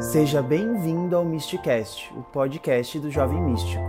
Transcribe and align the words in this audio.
Seja 0.00 0.42
bem-vindo 0.42 1.14
ao 1.14 1.24
Mysticast, 1.24 2.12
o 2.14 2.24
podcast 2.24 2.98
do 2.98 3.12
Jovem 3.12 3.40
Místico. 3.40 3.80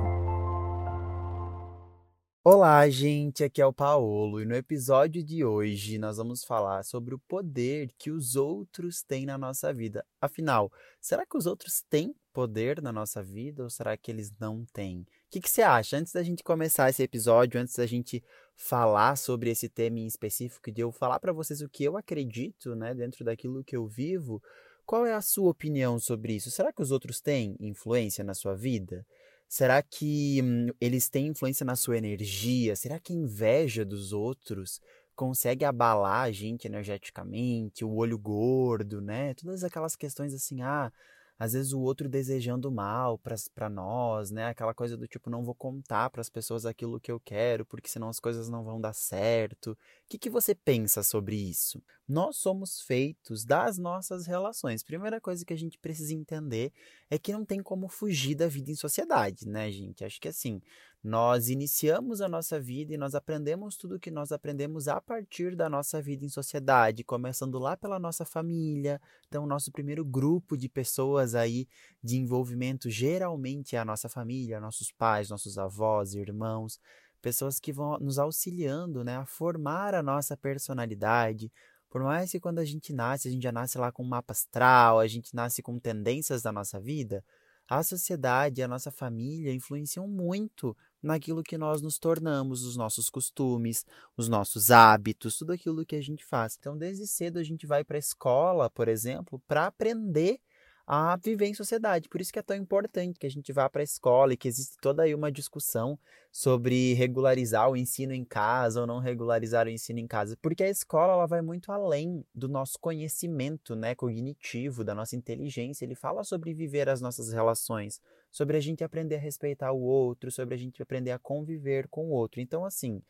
Olá, 2.44 2.88
gente, 2.88 3.44
aqui 3.44 3.60
é 3.60 3.66
o 3.66 3.74
Paolo 3.74 4.40
e 4.40 4.46
no 4.46 4.54
episódio 4.54 5.24
de 5.24 5.44
hoje 5.44 5.98
nós 5.98 6.18
vamos 6.18 6.44
falar 6.44 6.84
sobre 6.84 7.16
o 7.16 7.20
poder 7.28 7.90
que 7.98 8.12
os 8.12 8.36
outros 8.36 9.02
têm 9.02 9.26
na 9.26 9.36
nossa 9.36 9.74
vida. 9.74 10.06
Afinal, 10.22 10.72
será 11.02 11.26
que 11.26 11.36
os 11.36 11.48
outros 11.48 11.84
têm 11.90 12.14
poder 12.32 12.84
na 12.84 12.94
nossa 12.94 13.24
vida 13.24 13.64
ou 13.64 13.70
será 13.72 13.98
que 13.98 14.12
eles 14.12 14.32
não 14.40 14.64
têm? 14.72 15.00
O 15.00 15.06
que, 15.32 15.42
que 15.42 15.50
você 15.50 15.64
acha? 15.64 15.98
Antes 15.98 16.14
da 16.14 16.22
gente 16.22 16.44
começar 16.44 16.88
esse 16.88 17.02
episódio, 17.02 17.60
antes 17.60 17.76
da 17.76 17.88
gente 17.88 18.24
falar 18.56 19.18
sobre 19.18 19.50
esse 19.50 19.68
tema 19.68 20.00
em 20.00 20.08
específico, 20.08 20.72
de 20.72 20.82
eu 20.82 20.92
falar 20.92 21.20
para 21.20 21.34
vocês 21.34 21.62
o 21.62 21.70
que 21.70 21.84
eu 21.84 21.98
acredito, 21.98 22.76
né, 22.76 22.94
dentro 22.94 23.26
daquilo 23.26 23.64
que 23.64 23.76
eu 23.76 23.86
vivo, 23.86 24.42
qual 24.86 25.06
é 25.06 25.14
a 25.14 25.22
sua 25.22 25.50
opinião 25.50 26.00
sobre 26.00 26.36
isso? 26.36 26.52
Será 26.52 26.72
que 26.72 26.82
os 26.82 26.92
outros 26.92 27.20
têm 27.20 27.56
influência 27.60 28.24
na 28.24 28.34
sua 28.34 28.56
vida? 28.56 29.06
Será 29.48 29.82
que 29.82 30.40
hum, 30.44 30.68
eles 30.80 31.10
têm 31.10 31.28
influência 31.28 31.66
na 31.66 31.76
sua 31.76 31.98
energia? 31.98 32.76
Será 32.76 33.00
que 33.00 33.14
a 33.14 33.16
inveja 33.16 33.84
dos 33.84 34.14
outros 34.14 34.80
consegue 35.16 35.66
abalar 35.66 36.24
a 36.24 36.32
gente 36.32 36.68
energeticamente? 36.68 37.84
O 37.84 37.96
olho 37.96 38.18
gordo, 38.18 39.02
né? 39.02 39.34
Todas 39.34 39.64
aquelas 39.64 39.96
questões 39.96 40.34
assim, 40.34 40.62
ah, 40.62 40.92
às 41.38 41.54
vezes 41.54 41.74
o 41.74 41.80
outro 41.80 42.08
desejando 42.08 42.72
mal 42.72 43.20
para 43.54 43.70
nós, 43.70 44.32
né? 44.32 44.48
Aquela 44.48 44.74
coisa 44.74 44.96
do 44.96 45.08
tipo, 45.08 45.30
não 45.30 45.44
vou 45.44 45.56
contar 45.56 46.10
para 46.10 46.22
as 46.22 46.30
pessoas 46.30 46.66
aquilo 46.66 47.00
que 47.00 47.12
eu 47.12 47.20
quero, 47.20 47.66
porque 47.66 47.90
senão 47.90 48.10
as 48.10 48.20
coisas 48.20 48.50
não 48.50 48.64
vão 48.64 48.80
dar 48.80 48.94
certo. 48.94 49.72
O 49.72 49.78
que, 50.08 50.18
que 50.18 50.30
você 50.30 50.56
pensa 50.56 51.04
sobre 51.04 51.36
isso? 51.36 51.82
Nós 52.08 52.38
somos 52.38 52.82
feitos 52.82 53.44
das 53.44 53.80
nossas 53.80 54.28
relações. 54.28 54.84
Primeira 54.84 55.20
coisa 55.20 55.44
que 55.44 55.54
a 55.54 55.58
gente 55.58 55.80
precisa 55.80 56.14
entender 56.14 56.72
é 57.10 57.18
que 57.18 57.34
não 57.34 57.44
tem 57.44 57.64
como 57.64 57.88
fugir 57.88 58.36
da 58.36 58.48
vida 58.48 58.70
em 58.70 58.76
sociedade, 58.76 59.48
né, 59.48 59.72
gente? 59.72 60.06
Acho 60.06 60.22
que 60.22 60.28
assim, 60.28 60.62
nós 61.04 61.50
iniciamos 61.50 62.22
a 62.22 62.28
nossa 62.28 62.60
vida 62.60 62.94
e 62.94 62.98
nós 62.98 63.16
aprendemos 63.16 63.76
tudo 63.76 63.96
o 63.96 64.00
que 64.00 64.12
nós 64.12 64.32
aprendemos 64.32 64.88
a 64.88 65.02
partir 65.02 65.56
da 65.56 65.68
nossa 65.68 66.00
vida 66.02 66.24
em 66.24 66.30
sociedade, 66.30 67.04
começando 67.04 67.58
lá 67.58 67.76
pela 67.76 68.00
nossa 68.00 68.24
família. 68.24 69.02
Então, 69.28 69.48
nosso 69.48 69.72
primeiro 69.72 70.06
grupo 70.06 70.56
de 70.56 70.70
pessoas 70.70 71.34
aí 71.34 71.68
de 72.04 72.18
envolvimento 72.18 72.90
geralmente 72.90 73.76
é 73.76 73.80
a 73.80 73.86
nossa 73.86 74.10
família, 74.10 74.60
nossos 74.60 74.92
pais, 74.92 75.30
nossos 75.30 75.58
avós, 75.58 76.14
irmãos, 76.14 76.80
pessoas 77.22 77.60
que 77.60 77.74
vão 77.74 77.98
nos 78.00 78.20
auxiliando, 78.20 79.04
né, 79.04 79.18
a 79.18 79.26
formar 79.26 79.96
a 79.96 80.04
nossa 80.04 80.38
personalidade. 80.38 81.52
Por 81.96 82.04
mais 82.04 82.30
que 82.30 82.42
quando 82.42 82.60
a 82.60 82.66
gente 82.66 82.92
nasce, 82.92 83.30
a 83.30 83.32
gente 83.32 83.44
já 83.44 83.54
nasce 83.54 83.78
lá 83.78 83.90
com 83.90 84.04
um 84.04 84.08
mapa 84.10 84.34
astral, 84.34 85.00
a 85.00 85.08
gente 85.08 85.34
nasce 85.34 85.62
com 85.62 85.80
tendências 85.80 86.42
da 86.42 86.52
nossa 86.52 86.78
vida, 86.78 87.24
a 87.70 87.82
sociedade, 87.84 88.62
a 88.62 88.68
nossa 88.68 88.92
família 88.92 89.54
influenciam 89.54 90.06
muito 90.06 90.76
naquilo 91.02 91.42
que 91.42 91.58
nós 91.58 91.82
nos 91.82 91.98
tornamos, 91.98 92.66
os 92.66 92.76
nossos 92.76 93.10
costumes, 93.10 93.86
os 94.18 94.28
nossos 94.28 94.72
hábitos, 94.72 95.38
tudo 95.38 95.54
aquilo 95.54 95.86
que 95.86 95.96
a 95.96 96.02
gente 96.02 96.26
faz. 96.26 96.58
Então, 96.60 96.78
desde 96.78 97.08
cedo 97.08 97.40
a 97.40 97.44
gente 97.44 97.66
vai 97.66 97.82
para 97.82 97.96
a 97.96 98.00
escola, 98.00 98.70
por 98.70 98.90
exemplo, 98.90 99.42
para 99.48 99.66
aprender 99.66 100.42
a 100.88 101.16
viver 101.16 101.48
em 101.48 101.54
sociedade. 101.54 102.08
Por 102.08 102.22
isso 102.22 102.32
que 102.32 102.40
é 102.40 102.44
tão 102.44 102.56
importante 102.56 103.20
que 103.20 103.26
a 103.26 103.30
gente 103.30 103.52
vá 103.52 103.70
para 103.70 103.82
a 103.82 103.84
escola 103.84 104.34
e 104.34 104.38
que 104.38 104.48
existe 104.48 104.78
toda 104.80 105.04
aí 105.04 105.16
uma 105.16 105.32
discussão 105.32 105.98
sobre 106.32 106.94
regularizar 106.94 107.70
o 107.70 107.78
ensino 107.78 108.14
em 108.14 108.24
casa 108.24 108.82
ou 108.82 108.88
não 108.88 109.00
regularizar 109.00 109.66
o 109.66 109.70
ensino 109.70 110.00
em 110.00 110.08
casa, 110.08 110.38
porque 110.42 110.64
a 110.64 110.70
escola 110.70 111.14
ela 111.14 111.26
vai 111.26 111.42
muito 111.42 111.72
além 111.72 112.24
do 112.36 112.48
nosso 112.48 112.78
conhecimento, 112.80 113.76
né, 113.76 113.96
cognitivo, 113.96 114.84
da 114.84 114.94
nossa 114.94 115.16
inteligência. 115.16 115.86
Ele 115.86 115.96
fala 115.96 116.24
sobre 116.24 116.54
viver 116.54 116.90
as 116.90 117.02
nossas 117.02 117.32
relações, 117.32 118.02
sobre 118.30 118.58
a 118.58 118.60
gente 118.60 118.84
aprender 118.84 119.16
a 119.16 119.20
respeitar 119.20 119.72
o 119.72 119.82
outro, 119.82 120.30
sobre 120.30 120.56
a 120.56 120.58
gente 120.58 120.84
aprender 120.84 121.12
a 121.12 121.20
conviver 121.20 121.88
com 121.88 122.08
o 122.08 122.12
outro. 122.12 122.42
Então, 122.42 122.66
assim, 122.66 123.02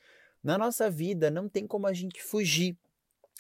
na 0.44 0.58
nossa 0.58 0.90
vida 0.90 1.32
não 1.32 1.50
tem 1.50 1.66
como 1.66 1.88
a 1.88 1.94
gente 1.94 2.22
fugir 2.22 2.78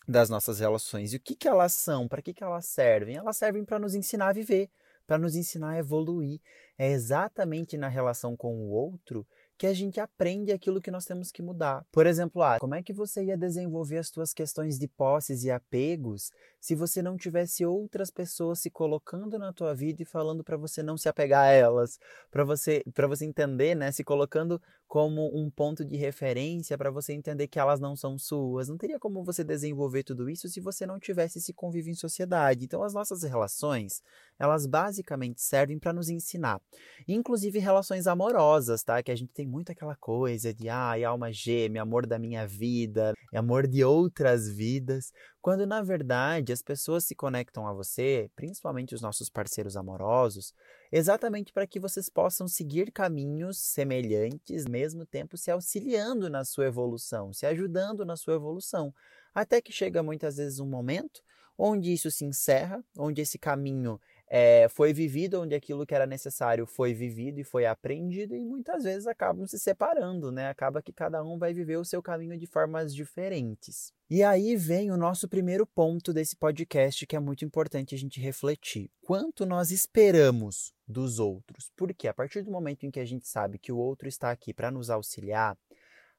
das 0.07 0.29
nossas 0.29 0.59
relações. 0.59 1.13
E 1.13 1.17
o 1.17 1.19
que, 1.19 1.35
que 1.35 1.47
elas 1.47 1.73
são? 1.73 2.07
Para 2.07 2.21
que, 2.21 2.33
que 2.33 2.43
elas 2.43 2.65
servem? 2.65 3.15
Elas 3.15 3.37
servem 3.37 3.65
para 3.65 3.79
nos 3.79 3.95
ensinar 3.95 4.29
a 4.29 4.33
viver, 4.33 4.69
para 5.07 5.17
nos 5.17 5.35
ensinar 5.35 5.71
a 5.71 5.79
evoluir. 5.79 6.39
É 6.77 6.91
exatamente 6.91 7.77
na 7.77 7.87
relação 7.87 8.35
com 8.35 8.55
o 8.55 8.69
outro 8.69 9.25
que 9.57 9.65
a 9.65 9.73
gente 9.73 9.99
aprende 9.99 10.51
aquilo 10.51 10.81
que 10.81 10.91
nós 10.91 11.05
temos 11.05 11.31
que 11.31 11.41
mudar. 11.41 11.85
Por 11.91 12.05
exemplo, 12.05 12.41
ah, 12.43 12.57
como 12.59 12.75
é 12.75 12.83
que 12.83 12.93
você 12.93 13.23
ia 13.23 13.37
desenvolver 13.37 13.97
as 13.97 14.09
suas 14.09 14.33
questões 14.33 14.77
de 14.77 14.87
posses 14.87 15.43
e 15.43 15.51
apegos 15.51 16.31
se 16.59 16.73
você 16.73 17.01
não 17.01 17.15
tivesse 17.15 17.63
outras 17.63 18.09
pessoas 18.09 18.59
se 18.59 18.71
colocando 18.71 19.37
na 19.37 19.53
tua 19.53 19.75
vida 19.75 20.01
e 20.01 20.05
falando 20.05 20.43
para 20.43 20.57
você 20.57 20.81
não 20.81 20.97
se 20.97 21.07
apegar 21.07 21.43
a 21.43 21.51
elas, 21.51 21.99
para 22.31 22.43
você 22.43 22.83
para 22.93 23.07
você 23.07 23.23
entender, 23.23 23.75
né, 23.75 23.91
se 23.91 24.03
colocando 24.03 24.59
como 24.87 25.31
um 25.35 25.49
ponto 25.49 25.83
de 25.83 25.95
referência 25.95 26.77
para 26.77 26.91
você 26.91 27.13
entender 27.13 27.47
que 27.47 27.59
elas 27.59 27.79
não 27.79 27.95
são 27.95 28.17
suas. 28.17 28.67
Não 28.67 28.77
teria 28.77 28.99
como 28.99 29.23
você 29.23 29.43
desenvolver 29.43 30.03
tudo 30.03 30.29
isso 30.29 30.47
se 30.47 30.59
você 30.59 30.85
não 30.85 30.99
tivesse 30.99 31.39
esse 31.39 31.53
convívio 31.53 31.91
em 31.91 31.95
sociedade. 31.95 32.65
Então 32.65 32.83
as 32.83 32.93
nossas 32.93 33.23
relações, 33.23 34.01
elas 34.39 34.65
basicamente 34.65 35.41
servem 35.41 35.77
para 35.77 35.93
nos 35.93 36.09
ensinar, 36.09 36.61
inclusive 37.07 37.59
relações 37.59 38.07
amorosas, 38.07 38.83
tá? 38.83 39.01
Que 39.03 39.11
a 39.11 39.15
gente 39.15 39.33
tem 39.33 39.44
tem 39.45 39.51
muito 39.51 39.71
aquela 39.71 39.95
coisa 39.95 40.51
de 40.51 40.67
ai, 40.67 41.03
alma 41.03 41.31
gêmea, 41.31 41.83
amor 41.83 42.07
da 42.07 42.17
minha 42.17 42.47
vida, 42.47 43.13
amor 43.31 43.67
de 43.67 43.83
outras 43.83 44.49
vidas, 44.49 45.13
quando 45.39 45.67
na 45.67 45.83
verdade 45.83 46.51
as 46.51 46.63
pessoas 46.63 47.03
se 47.05 47.13
conectam 47.13 47.67
a 47.67 47.73
você, 47.73 48.29
principalmente 48.35 48.95
os 48.95 49.01
nossos 49.01 49.29
parceiros 49.29 49.77
amorosos, 49.77 50.51
exatamente 50.91 51.53
para 51.53 51.67
que 51.67 51.79
vocês 51.79 52.09
possam 52.09 52.47
seguir 52.47 52.91
caminhos 52.91 53.59
semelhantes, 53.59 54.65
mesmo 54.65 55.05
tempo 55.05 55.37
se 55.37 55.51
auxiliando 55.51 56.27
na 56.27 56.43
sua 56.43 56.65
evolução, 56.65 57.31
se 57.31 57.45
ajudando 57.45 58.03
na 58.03 58.15
sua 58.15 58.33
evolução, 58.33 58.91
até 59.33 59.61
que 59.61 59.71
chega 59.71 60.01
muitas 60.01 60.37
vezes 60.37 60.59
um 60.59 60.67
momento 60.67 61.21
onde 61.57 61.93
isso 61.93 62.09
se 62.09 62.25
encerra, 62.25 62.83
onde 62.97 63.21
esse 63.21 63.37
caminho 63.37 63.99
é, 64.37 64.67
foi 64.67 64.91
vivido, 64.91 65.41
onde 65.41 65.55
aquilo 65.55 65.85
que 65.85 65.95
era 65.95 66.05
necessário 66.05 66.65
foi 66.65 66.93
vivido 66.93 67.39
e 67.39 67.43
foi 67.45 67.65
aprendido, 67.65 68.35
e 68.35 68.43
muitas 68.43 68.83
vezes 68.83 69.07
acabam 69.07 69.47
se 69.47 69.57
separando, 69.57 70.29
né? 70.29 70.49
Acaba 70.49 70.81
que 70.81 70.91
cada 70.91 71.23
um 71.23 71.37
vai 71.37 71.53
viver 71.53 71.77
o 71.77 71.85
seu 71.85 72.03
caminho 72.03 72.37
de 72.37 72.45
formas 72.45 72.93
diferentes. 72.93 73.93
E 74.09 74.21
aí 74.21 74.57
vem 74.57 74.91
o 74.91 74.97
nosso 74.97 75.29
primeiro 75.29 75.65
ponto 75.65 76.11
desse 76.11 76.35
podcast 76.35 77.07
que 77.07 77.15
é 77.15 77.19
muito 77.19 77.45
importante 77.45 77.95
a 77.95 77.97
gente 77.97 78.19
refletir. 78.19 78.91
Quanto 79.01 79.45
nós 79.45 79.71
esperamos 79.71 80.73
dos 80.85 81.17
outros? 81.17 81.71
Porque 81.73 82.05
a 82.05 82.13
partir 82.13 82.41
do 82.41 82.51
momento 82.51 82.85
em 82.85 82.91
que 82.91 82.99
a 82.99 83.05
gente 83.05 83.29
sabe 83.29 83.57
que 83.57 83.71
o 83.71 83.77
outro 83.77 84.05
está 84.05 84.31
aqui 84.31 84.53
para 84.53 84.69
nos 84.69 84.89
auxiliar, 84.89 85.57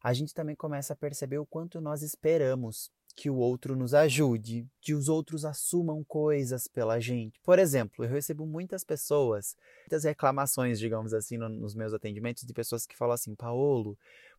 a 0.03 0.15
gente 0.15 0.33
também 0.33 0.57
começa 0.57 0.95
a 0.95 0.97
perceber 0.97 1.37
o 1.37 1.45
quanto 1.45 1.83
nós 1.83 2.01
esperamos 2.01 2.91
que 3.17 3.31
o 3.31 3.37
outro 3.37 3.75
nos 3.75 3.95
ajude, 3.95 4.69
que 4.81 4.93
os 4.93 5.09
outros 5.09 5.47
assumam 5.47 6.05
coisas 6.05 6.69
pela 6.69 7.01
gente. 7.01 7.41
Por 7.43 7.59
exemplo, 7.59 8.05
eu 8.05 8.11
recebo 8.11 8.47
muitas 8.47 8.85
pessoas, 8.85 9.57
muitas 9.81 10.05
reclamações, 10.05 10.79
digamos 10.79 11.15
assim, 11.15 11.39
nos 11.39 11.75
meus 11.75 11.95
atendimentos 11.95 12.45
de 12.45 12.53
pessoas 12.53 12.85
que 12.85 12.95
falam 12.95 13.15
assim: 13.15 13.35
Paolo, 13.35 13.97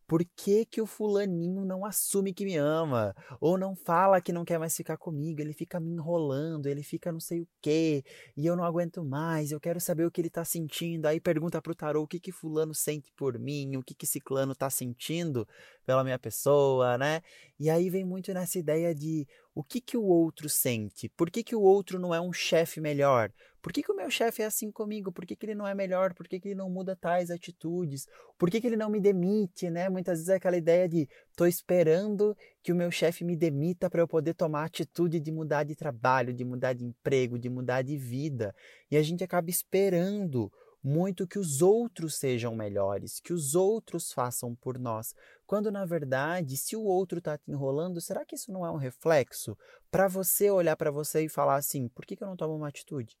por 0.08 0.24
que, 0.24 0.64
que 0.64 0.80
o 0.80 0.86
fulaninho 0.86 1.66
não 1.66 1.84
assume 1.84 2.32
que 2.32 2.46
me 2.46 2.56
ama? 2.56 3.14
Ou 3.42 3.58
não 3.58 3.76
fala 3.76 4.22
que 4.22 4.32
não 4.32 4.42
quer 4.42 4.58
mais 4.58 4.74
ficar 4.74 4.96
comigo? 4.96 5.42
Ele 5.42 5.52
fica 5.52 5.78
me 5.78 5.90
enrolando, 5.90 6.66
ele 6.66 6.82
fica 6.82 7.12
não 7.12 7.20
sei 7.20 7.42
o 7.42 7.48
quê, 7.60 8.02
e 8.34 8.46
eu 8.46 8.56
não 8.56 8.64
aguento 8.64 9.04
mais, 9.04 9.52
eu 9.52 9.60
quero 9.60 9.78
saber 9.78 10.06
o 10.06 10.10
que 10.10 10.22
ele 10.22 10.30
tá 10.30 10.46
sentindo. 10.46 11.04
Aí 11.04 11.20
pergunta 11.20 11.60
pro 11.60 11.74
tarô 11.74 12.02
o 12.02 12.06
que 12.06 12.18
que 12.18 12.32
fulano 12.32 12.74
sente 12.74 13.12
por 13.12 13.38
mim, 13.38 13.76
o 13.76 13.82
que 13.82 13.94
que 13.94 14.06
ciclano 14.06 14.54
tá 14.54 14.70
sentindo 14.70 15.46
pela 15.84 16.02
minha 16.02 16.18
pessoa, 16.18 16.96
né? 16.96 17.20
E 17.60 17.68
aí 17.68 17.90
vem 17.90 18.04
muito 18.04 18.32
nessa 18.32 18.58
ideia 18.58 18.94
de 18.94 19.28
o 19.54 19.62
que 19.62 19.78
que 19.78 19.96
o 19.96 20.04
outro 20.04 20.48
sente? 20.48 21.10
Por 21.10 21.30
que 21.30 21.44
que 21.44 21.54
o 21.54 21.60
outro 21.60 21.98
não 21.98 22.14
é 22.14 22.20
um 22.20 22.32
chefe 22.32 22.80
melhor? 22.80 23.30
Por 23.68 23.72
que, 23.74 23.82
que 23.82 23.92
o 23.92 23.94
meu 23.94 24.08
chefe 24.08 24.40
é 24.40 24.46
assim 24.46 24.72
comigo? 24.72 25.12
Por 25.12 25.26
que, 25.26 25.36
que 25.36 25.44
ele 25.44 25.54
não 25.54 25.66
é 25.66 25.74
melhor? 25.74 26.14
Por 26.14 26.26
que, 26.26 26.40
que 26.40 26.48
ele 26.48 26.54
não 26.54 26.70
muda 26.70 26.96
tais 26.96 27.30
atitudes? 27.30 28.06
Por 28.38 28.48
que, 28.50 28.62
que 28.62 28.66
ele 28.66 28.78
não 28.78 28.88
me 28.88 28.98
demite, 28.98 29.68
né? 29.68 29.90
Muitas 29.90 30.20
vezes 30.20 30.30
é 30.30 30.36
aquela 30.36 30.56
ideia 30.56 30.88
de 30.88 31.06
tô 31.36 31.44
esperando 31.44 32.34
que 32.62 32.72
o 32.72 32.74
meu 32.74 32.90
chefe 32.90 33.26
me 33.26 33.36
demita 33.36 33.90
para 33.90 34.00
eu 34.00 34.08
poder 34.08 34.32
tomar 34.32 34.62
a 34.62 34.64
atitude 34.64 35.20
de 35.20 35.30
mudar 35.30 35.64
de 35.64 35.76
trabalho, 35.76 36.32
de 36.32 36.46
mudar 36.46 36.72
de 36.72 36.82
emprego, 36.82 37.38
de 37.38 37.50
mudar 37.50 37.82
de 37.82 37.98
vida. 37.98 38.54
E 38.90 38.96
a 38.96 39.02
gente 39.02 39.22
acaba 39.22 39.50
esperando 39.50 40.50
muito 40.82 41.26
que 41.26 41.38
os 41.38 41.60
outros 41.60 42.14
sejam 42.14 42.56
melhores, 42.56 43.20
que 43.20 43.34
os 43.34 43.54
outros 43.54 44.10
façam 44.14 44.54
por 44.54 44.78
nós. 44.78 45.12
Quando 45.46 45.70
na 45.70 45.84
verdade, 45.84 46.56
se 46.56 46.74
o 46.74 46.84
outro 46.84 47.18
está 47.18 47.36
te 47.36 47.50
enrolando, 47.50 48.00
será 48.00 48.24
que 48.24 48.34
isso 48.34 48.50
não 48.50 48.64
é 48.64 48.70
um 48.70 48.76
reflexo 48.76 49.54
para 49.90 50.08
você 50.08 50.50
olhar 50.50 50.74
para 50.74 50.90
você 50.90 51.22
e 51.26 51.28
falar 51.28 51.56
assim: 51.56 51.86
por 51.88 52.06
que, 52.06 52.16
que 52.16 52.24
eu 52.24 52.28
não 52.28 52.36
tomo 52.36 52.56
uma 52.56 52.68
atitude? 52.68 53.14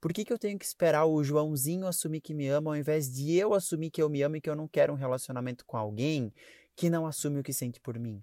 Por 0.00 0.12
que, 0.12 0.24
que 0.24 0.32
eu 0.32 0.38
tenho 0.38 0.58
que 0.58 0.64
esperar 0.64 1.06
o 1.06 1.24
Joãozinho 1.24 1.86
assumir 1.86 2.20
que 2.20 2.32
me 2.32 2.46
ama 2.46 2.70
ao 2.70 2.76
invés 2.76 3.12
de 3.12 3.34
eu 3.34 3.52
assumir 3.52 3.90
que 3.90 4.00
eu 4.00 4.08
me 4.08 4.22
amo 4.22 4.36
e 4.36 4.40
que 4.40 4.48
eu 4.48 4.54
não 4.54 4.68
quero 4.68 4.92
um 4.92 4.96
relacionamento 4.96 5.66
com 5.66 5.76
alguém 5.76 6.32
que 6.76 6.88
não 6.88 7.04
assume 7.04 7.40
o 7.40 7.42
que 7.42 7.52
sente 7.52 7.80
por 7.80 7.98
mim? 7.98 8.22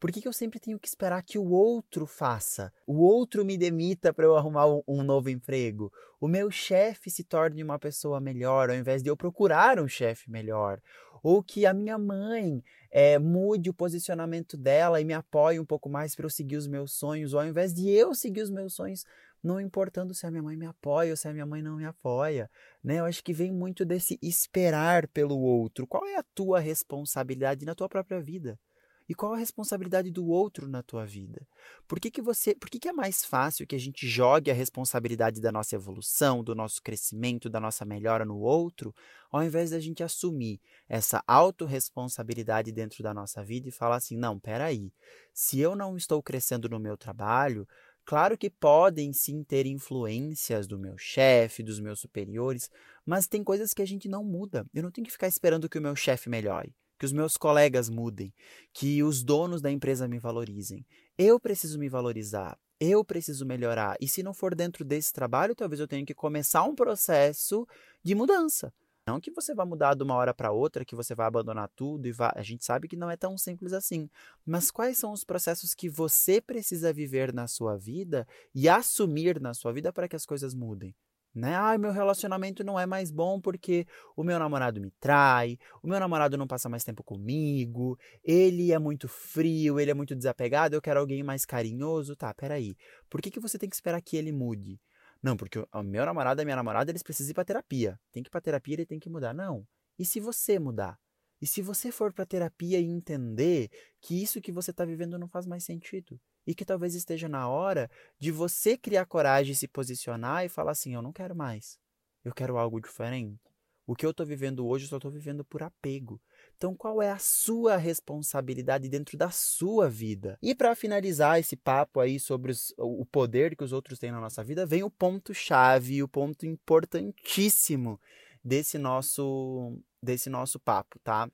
Por 0.00 0.10
que, 0.10 0.20
que 0.20 0.26
eu 0.26 0.32
sempre 0.32 0.58
tenho 0.58 0.78
que 0.78 0.88
esperar 0.88 1.22
que 1.22 1.38
o 1.38 1.50
outro 1.50 2.04
faça? 2.04 2.72
O 2.84 3.00
outro 3.00 3.44
me 3.44 3.56
demita 3.56 4.12
para 4.12 4.24
eu 4.24 4.36
arrumar 4.36 4.66
um 4.88 5.04
novo 5.04 5.30
emprego? 5.30 5.90
O 6.20 6.26
meu 6.26 6.50
chefe 6.50 7.08
se 7.10 7.22
torne 7.22 7.62
uma 7.62 7.78
pessoa 7.78 8.20
melhor 8.20 8.68
ao 8.68 8.76
invés 8.76 9.02
de 9.02 9.08
eu 9.08 9.16
procurar 9.16 9.78
um 9.78 9.86
chefe 9.86 10.28
melhor? 10.28 10.80
Ou 11.24 11.42
que 11.42 11.64
a 11.64 11.72
minha 11.72 11.96
mãe 11.96 12.62
é, 12.90 13.18
mude 13.18 13.70
o 13.70 13.74
posicionamento 13.74 14.58
dela 14.58 15.00
e 15.00 15.04
me 15.06 15.14
apoie 15.14 15.58
um 15.58 15.64
pouco 15.64 15.88
mais 15.88 16.14
para 16.14 16.26
eu 16.26 16.30
seguir 16.30 16.56
os 16.56 16.66
meus 16.66 16.92
sonhos, 16.92 17.32
ou 17.32 17.40
ao 17.40 17.46
invés 17.46 17.72
de 17.72 17.88
eu 17.88 18.14
seguir 18.14 18.42
os 18.42 18.50
meus 18.50 18.74
sonhos, 18.74 19.06
não 19.42 19.58
importando 19.58 20.12
se 20.12 20.26
a 20.26 20.30
minha 20.30 20.42
mãe 20.42 20.54
me 20.54 20.66
apoia 20.66 21.12
ou 21.12 21.16
se 21.16 21.26
a 21.26 21.32
minha 21.32 21.46
mãe 21.46 21.62
não 21.62 21.76
me 21.78 21.86
apoia, 21.86 22.50
né? 22.82 23.00
Eu 23.00 23.06
acho 23.06 23.24
que 23.24 23.32
vem 23.32 23.50
muito 23.50 23.86
desse 23.86 24.18
esperar 24.20 25.08
pelo 25.08 25.38
outro. 25.38 25.86
Qual 25.86 26.06
é 26.06 26.16
a 26.16 26.24
tua 26.34 26.60
responsabilidade 26.60 27.64
na 27.64 27.74
tua 27.74 27.88
própria 27.88 28.20
vida? 28.20 28.58
E 29.08 29.14
qual 29.14 29.34
a 29.34 29.36
responsabilidade 29.36 30.10
do 30.10 30.26
outro 30.26 30.66
na 30.66 30.82
tua 30.82 31.04
vida? 31.04 31.46
Por 31.86 32.00
que, 32.00 32.10
que 32.10 32.22
você, 32.22 32.54
por 32.54 32.70
que, 32.70 32.78
que 32.78 32.88
é 32.88 32.92
mais 32.92 33.24
fácil 33.24 33.66
que 33.66 33.74
a 33.74 33.78
gente 33.78 34.06
jogue 34.06 34.50
a 34.50 34.54
responsabilidade 34.54 35.40
da 35.40 35.52
nossa 35.52 35.74
evolução, 35.74 36.42
do 36.42 36.54
nosso 36.54 36.82
crescimento, 36.82 37.50
da 37.50 37.60
nossa 37.60 37.84
melhora 37.84 38.24
no 38.24 38.38
outro, 38.38 38.94
ao 39.30 39.42
invés 39.42 39.70
da 39.70 39.80
gente 39.80 40.02
assumir 40.02 40.60
essa 40.88 41.22
autorresponsabilidade 41.26 42.72
dentro 42.72 43.02
da 43.02 43.12
nossa 43.12 43.44
vida 43.44 43.68
e 43.68 43.72
falar 43.72 43.96
assim: 43.96 44.16
"Não, 44.16 44.40
peraí. 44.40 44.92
Se 45.32 45.60
eu 45.60 45.76
não 45.76 45.96
estou 45.96 46.22
crescendo 46.22 46.68
no 46.68 46.80
meu 46.80 46.96
trabalho, 46.96 47.66
Claro 48.06 48.36
que 48.36 48.50
podem 48.50 49.14
sim 49.14 49.42
ter 49.42 49.64
influências 49.64 50.66
do 50.66 50.78
meu 50.78 50.98
chefe, 50.98 51.62
dos 51.62 51.80
meus 51.80 52.00
superiores, 52.00 52.70
mas 53.04 53.26
tem 53.26 53.42
coisas 53.42 53.72
que 53.72 53.80
a 53.80 53.86
gente 53.86 54.08
não 54.08 54.22
muda. 54.22 54.66
Eu 54.74 54.82
não 54.82 54.90
tenho 54.90 55.06
que 55.06 55.12
ficar 55.12 55.26
esperando 55.26 55.70
que 55.70 55.78
o 55.78 55.82
meu 55.82 55.96
chefe 55.96 56.28
melhore, 56.28 56.74
que 57.04 57.06
os 57.06 57.12
meus 57.12 57.36
colegas 57.36 57.90
mudem, 57.90 58.32
que 58.72 59.02
os 59.02 59.22
donos 59.22 59.60
da 59.60 59.70
empresa 59.70 60.08
me 60.08 60.18
valorizem. 60.18 60.86
Eu 61.18 61.38
preciso 61.38 61.78
me 61.78 61.86
valorizar, 61.86 62.58
eu 62.80 63.04
preciso 63.04 63.44
melhorar. 63.44 63.94
E 64.00 64.08
se 64.08 64.22
não 64.22 64.32
for 64.32 64.54
dentro 64.54 64.86
desse 64.86 65.12
trabalho, 65.12 65.54
talvez 65.54 65.80
eu 65.80 65.86
tenha 65.86 66.04
que 66.04 66.14
começar 66.14 66.62
um 66.62 66.74
processo 66.74 67.68
de 68.02 68.14
mudança. 68.14 68.72
Não 69.06 69.20
que 69.20 69.30
você 69.30 69.54
vá 69.54 69.66
mudar 69.66 69.92
de 69.92 70.02
uma 70.02 70.14
hora 70.14 70.32
para 70.32 70.50
outra, 70.50 70.82
que 70.82 70.96
você 70.96 71.14
vai 71.14 71.26
abandonar 71.26 71.68
tudo 71.76 72.08
e 72.08 72.12
vá... 72.12 72.32
a 72.34 72.42
gente 72.42 72.64
sabe 72.64 72.88
que 72.88 72.96
não 72.96 73.10
é 73.10 73.18
tão 73.18 73.36
simples 73.36 73.74
assim. 73.74 74.08
Mas 74.46 74.70
quais 74.70 74.96
são 74.96 75.12
os 75.12 75.24
processos 75.24 75.74
que 75.74 75.90
você 75.90 76.40
precisa 76.40 76.90
viver 76.90 77.34
na 77.34 77.46
sua 77.46 77.76
vida 77.76 78.26
e 78.54 78.66
assumir 78.66 79.38
na 79.42 79.52
sua 79.52 79.74
vida 79.74 79.92
para 79.92 80.08
que 80.08 80.16
as 80.16 80.24
coisas 80.24 80.54
mudem? 80.54 80.94
Né? 81.34 81.54
Ah, 81.56 81.76
meu 81.76 81.90
relacionamento 81.90 82.62
não 82.62 82.78
é 82.78 82.86
mais 82.86 83.10
bom 83.10 83.40
porque 83.40 83.86
o 84.16 84.22
meu 84.22 84.38
namorado 84.38 84.80
me 84.80 84.92
trai, 85.00 85.58
o 85.82 85.88
meu 85.88 85.98
namorado 85.98 86.36
não 86.36 86.46
passa 86.46 86.68
mais 86.68 86.84
tempo 86.84 87.02
comigo, 87.02 87.98
ele 88.22 88.70
é 88.70 88.78
muito 88.78 89.08
frio, 89.08 89.80
ele 89.80 89.90
é 89.90 89.94
muito 89.94 90.14
desapegado, 90.14 90.76
eu 90.76 90.82
quero 90.82 91.00
alguém 91.00 91.24
mais 91.24 91.44
carinhoso. 91.44 92.14
Tá, 92.14 92.32
peraí. 92.32 92.76
Por 93.10 93.20
que, 93.20 93.32
que 93.32 93.40
você 93.40 93.58
tem 93.58 93.68
que 93.68 93.74
esperar 93.74 94.00
que 94.00 94.16
ele 94.16 94.30
mude? 94.30 94.80
Não, 95.20 95.36
porque 95.36 95.58
o 95.58 95.82
meu 95.82 96.04
namorado 96.04 96.40
e 96.40 96.42
a 96.42 96.44
minha 96.44 96.56
namorada, 96.56 96.90
eles 96.90 97.02
precisam 97.02 97.30
ir 97.30 97.34
para 97.34 97.44
terapia. 97.44 97.98
Tem 98.12 98.22
que 98.22 98.28
ir 98.28 98.30
para 98.30 98.40
terapia, 98.40 98.74
ele 98.74 98.86
tem 98.86 99.00
que 99.00 99.10
mudar. 99.10 99.34
Não. 99.34 99.66
E 99.98 100.04
se 100.04 100.20
você 100.20 100.58
mudar? 100.58 100.98
E 101.40 101.46
se 101.46 101.62
você 101.62 101.90
for 101.90 102.12
para 102.12 102.24
terapia 102.24 102.78
e 102.78 102.84
entender 102.84 103.70
que 104.00 104.22
isso 104.22 104.40
que 104.40 104.52
você 104.52 104.70
está 104.70 104.84
vivendo 104.84 105.18
não 105.18 105.28
faz 105.28 105.46
mais 105.46 105.64
sentido? 105.64 106.20
E 106.46 106.54
que 106.54 106.64
talvez 106.64 106.94
esteja 106.94 107.28
na 107.28 107.48
hora 107.48 107.90
de 108.18 108.30
você 108.30 108.76
criar 108.76 109.06
coragem, 109.06 109.54
se 109.54 109.66
posicionar 109.66 110.44
e 110.44 110.48
falar 110.48 110.72
assim: 110.72 110.94
eu 110.94 111.02
não 111.02 111.12
quero 111.12 111.34
mais. 111.34 111.78
Eu 112.24 112.32
quero 112.32 112.56
algo 112.56 112.80
diferente. 112.80 113.38
O 113.86 113.94
que 113.94 114.06
eu 114.06 114.10
estou 114.10 114.24
vivendo 114.24 114.66
hoje, 114.66 114.86
eu 114.86 114.88
só 114.88 114.96
estou 114.96 115.10
vivendo 115.10 115.44
por 115.44 115.62
apego. 115.62 116.18
Então, 116.56 116.74
qual 116.74 117.02
é 117.02 117.10
a 117.10 117.18
sua 117.18 117.76
responsabilidade 117.76 118.88
dentro 118.88 119.18
da 119.18 119.30
sua 119.30 119.90
vida? 119.90 120.38
E 120.40 120.54
para 120.54 120.74
finalizar 120.74 121.38
esse 121.38 121.54
papo 121.54 122.00
aí 122.00 122.18
sobre 122.18 122.50
os, 122.50 122.72
o 122.78 123.04
poder 123.04 123.54
que 123.54 123.62
os 123.62 123.72
outros 123.72 123.98
têm 123.98 124.10
na 124.10 124.20
nossa 124.20 124.42
vida, 124.42 124.64
vem 124.64 124.82
o 124.82 124.90
ponto 124.90 125.34
chave, 125.34 126.02
o 126.02 126.08
ponto 126.08 126.46
importantíssimo 126.46 128.00
desse 128.42 128.78
nosso 128.78 129.78
desse 130.02 130.28
nosso 130.28 130.58
papo, 130.60 130.98
tá? 131.00 131.30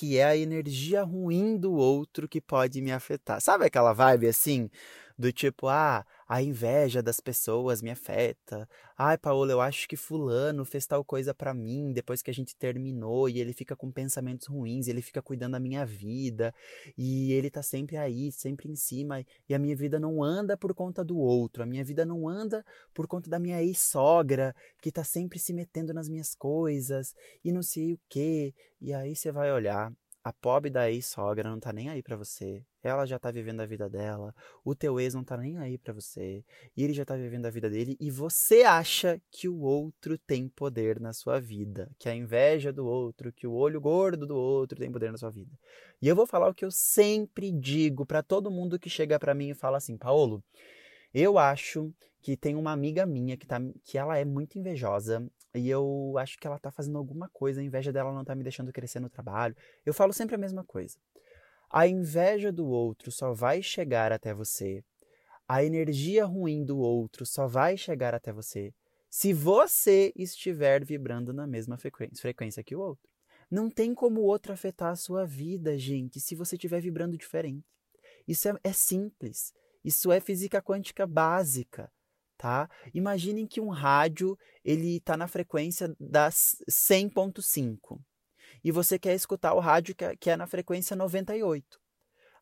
Que 0.00 0.16
é 0.16 0.24
a 0.24 0.34
energia 0.34 1.02
ruim 1.02 1.58
do 1.58 1.74
outro 1.74 2.26
que 2.26 2.40
pode 2.40 2.80
me 2.80 2.90
afetar. 2.90 3.38
Sabe 3.38 3.66
aquela 3.66 3.92
vibe 3.92 4.28
assim, 4.28 4.70
do 5.20 5.30
tipo, 5.30 5.68
ah, 5.68 6.04
a 6.26 6.42
inveja 6.42 7.02
das 7.02 7.20
pessoas 7.20 7.82
me 7.82 7.90
afeta. 7.90 8.66
Ai, 8.96 9.18
Paola, 9.18 9.52
eu 9.52 9.60
acho 9.60 9.86
que 9.86 9.96
fulano 9.96 10.64
fez 10.64 10.86
tal 10.86 11.04
coisa 11.04 11.34
para 11.34 11.52
mim 11.52 11.92
depois 11.92 12.22
que 12.22 12.30
a 12.30 12.34
gente 12.34 12.56
terminou 12.56 13.28
e 13.28 13.38
ele 13.38 13.52
fica 13.52 13.76
com 13.76 13.92
pensamentos 13.92 14.46
ruins, 14.46 14.88
ele 14.88 15.02
fica 15.02 15.20
cuidando 15.20 15.52
da 15.52 15.60
minha 15.60 15.84
vida 15.84 16.54
e 16.96 17.32
ele 17.32 17.50
tá 17.50 17.62
sempre 17.62 17.98
aí, 17.98 18.32
sempre 18.32 18.70
em 18.70 18.76
cima 18.76 19.22
e 19.46 19.54
a 19.54 19.58
minha 19.58 19.76
vida 19.76 20.00
não 20.00 20.22
anda 20.22 20.56
por 20.56 20.74
conta 20.74 21.04
do 21.04 21.18
outro, 21.18 21.62
a 21.62 21.66
minha 21.66 21.84
vida 21.84 22.06
não 22.06 22.26
anda 22.26 22.64
por 22.94 23.06
conta 23.06 23.28
da 23.28 23.38
minha 23.38 23.62
ex-sogra 23.62 24.54
que 24.80 24.90
tá 24.90 25.04
sempre 25.04 25.38
se 25.38 25.52
metendo 25.52 25.92
nas 25.92 26.08
minhas 26.08 26.34
coisas 26.34 27.14
e 27.44 27.52
não 27.52 27.62
sei 27.62 27.92
o 27.92 28.00
quê. 28.08 28.54
E 28.80 28.94
aí 28.94 29.14
você 29.14 29.30
vai 29.30 29.52
olhar 29.52 29.92
a 30.22 30.32
pobre 30.32 30.70
da 30.70 30.90
ex-sogra 30.90 31.48
não 31.48 31.58
tá 31.58 31.72
nem 31.72 31.88
aí 31.88 32.02
para 32.02 32.16
você. 32.16 32.62
Ela 32.82 33.06
já 33.06 33.18
tá 33.18 33.30
vivendo 33.30 33.60
a 33.60 33.66
vida 33.66 33.88
dela. 33.88 34.34
O 34.64 34.74
teu 34.74 35.00
ex 35.00 35.14
não 35.14 35.24
tá 35.24 35.36
nem 35.36 35.58
aí 35.58 35.78
para 35.78 35.94
você. 35.94 36.44
E 36.76 36.84
ele 36.84 36.92
já 36.92 37.04
tá 37.04 37.16
vivendo 37.16 37.46
a 37.46 37.50
vida 37.50 37.70
dele. 37.70 37.96
E 37.98 38.10
você 38.10 38.62
acha 38.62 39.20
que 39.30 39.48
o 39.48 39.60
outro 39.60 40.18
tem 40.18 40.48
poder 40.48 41.00
na 41.00 41.12
sua 41.12 41.40
vida. 41.40 41.90
Que 41.98 42.08
a 42.08 42.14
inveja 42.14 42.72
do 42.72 42.86
outro, 42.86 43.32
que 43.32 43.46
o 43.46 43.52
olho 43.52 43.80
gordo 43.80 44.26
do 44.26 44.36
outro 44.36 44.78
tem 44.78 44.92
poder 44.92 45.10
na 45.10 45.18
sua 45.18 45.30
vida. 45.30 45.50
E 46.02 46.08
eu 46.08 46.16
vou 46.16 46.26
falar 46.26 46.48
o 46.48 46.54
que 46.54 46.64
eu 46.64 46.70
sempre 46.70 47.50
digo 47.50 48.04
para 48.04 48.22
todo 48.22 48.50
mundo 48.50 48.78
que 48.78 48.90
chega 48.90 49.18
para 49.18 49.34
mim 49.34 49.50
e 49.50 49.54
fala 49.54 49.78
assim: 49.78 49.96
Paulo, 49.96 50.44
eu 51.14 51.38
acho 51.38 51.92
que 52.20 52.36
tem 52.36 52.56
uma 52.56 52.72
amiga 52.72 53.06
minha 53.06 53.36
que, 53.36 53.46
tá, 53.46 53.58
que 53.84 53.96
ela 53.96 54.18
é 54.18 54.24
muito 54.24 54.58
invejosa 54.58 55.26
e 55.54 55.68
eu 55.68 56.14
acho 56.18 56.38
que 56.38 56.46
ela 56.46 56.58
tá 56.58 56.70
fazendo 56.70 56.98
alguma 56.98 57.28
coisa, 57.28 57.60
a 57.60 57.64
inveja 57.64 57.92
dela 57.92 58.12
não 58.12 58.24
tá 58.24 58.34
me 58.34 58.42
deixando 58.42 58.72
crescer 58.72 59.00
no 59.00 59.10
trabalho. 59.10 59.56
Eu 59.84 59.92
falo 59.92 60.12
sempre 60.12 60.34
a 60.34 60.38
mesma 60.38 60.64
coisa. 60.64 60.98
A 61.68 61.86
inveja 61.86 62.52
do 62.52 62.66
outro 62.66 63.10
só 63.10 63.32
vai 63.32 63.62
chegar 63.62 64.12
até 64.12 64.32
você. 64.32 64.84
A 65.48 65.64
energia 65.64 66.24
ruim 66.24 66.64
do 66.64 66.78
outro 66.78 67.26
só 67.26 67.46
vai 67.46 67.76
chegar 67.76 68.14
até 68.14 68.32
você 68.32 68.72
se 69.08 69.32
você 69.32 70.12
estiver 70.14 70.84
vibrando 70.84 71.32
na 71.32 71.44
mesma 71.44 71.76
frequência 71.76 72.62
que 72.62 72.76
o 72.76 72.80
outro. 72.80 73.10
Não 73.50 73.68
tem 73.68 73.92
como 73.92 74.20
o 74.20 74.24
outro 74.24 74.52
afetar 74.52 74.92
a 74.92 74.96
sua 74.96 75.26
vida, 75.26 75.76
gente, 75.76 76.20
se 76.20 76.36
você 76.36 76.54
estiver 76.54 76.80
vibrando 76.80 77.18
diferente. 77.18 77.66
Isso 78.28 78.48
é, 78.48 78.54
é 78.62 78.72
simples. 78.72 79.52
Isso 79.84 80.12
é 80.12 80.20
física 80.20 80.62
quântica 80.62 81.04
básica 81.08 81.90
tá? 82.40 82.70
Imaginem 82.94 83.46
que 83.46 83.60
um 83.60 83.68
rádio 83.68 84.34
ele 84.64 84.96
está 84.96 85.14
na 85.14 85.28
frequência 85.28 85.94
das 86.00 86.56
100.5 86.70 88.00
e 88.64 88.72
você 88.72 88.98
quer 88.98 89.14
escutar 89.14 89.52
o 89.52 89.60
rádio 89.60 89.94
que 89.94 90.30
é, 90.30 90.32
é 90.32 90.36
na 90.38 90.46
frequência 90.46 90.96
98. 90.96 91.78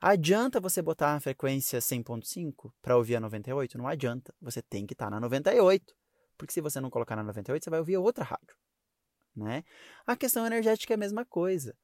Adianta 0.01 0.61
você 0.61 0.81
botar 0.81 1.17
a 1.17 1.21
frequência 1.21 1.81
100.5 1.81 2.73
para 2.81 2.97
ouvir 2.97 3.17
a 3.17 3.21
98? 3.21 3.77
Não 3.77 3.89
adianta. 3.89 4.33
Você 4.41 4.63
tem 4.63 4.87
que 4.87 4.95
estar 4.95 5.07
tá 5.07 5.11
na 5.11 5.19
98. 5.19 5.93
Porque 6.37 6.53
se 6.53 6.61
você 6.61 6.81
não 6.81 6.91
colocar 6.91 7.17
na 7.17 7.25
98, 7.25 7.65
você 7.65 7.71
vai 7.71 7.81
ouvir 7.81 7.97
outra 7.97 8.23
rádio. 8.23 8.57
Né? 9.35 9.65
A 10.07 10.15
questão 10.15 10.47
energética 10.47 10.95
é 10.95 10.97
a 10.97 10.99
mesma 10.99 11.25
coisa. 11.25 11.75